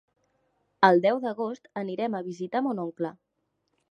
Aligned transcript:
El 0.87 1.01
deu 1.03 1.19
d'agost 1.25 1.69
anirem 1.83 2.17
a 2.19 2.23
visitar 2.31 2.65
mon 2.69 2.81
oncle. 2.89 3.15